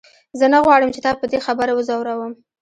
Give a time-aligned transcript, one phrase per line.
[0.39, 2.33] زه نه غواړم چې تا په دې خبره وځوروم.